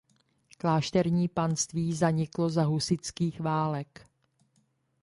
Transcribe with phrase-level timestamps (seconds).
[0.57, 4.07] Klášterní panství zaniklo za husitských válek.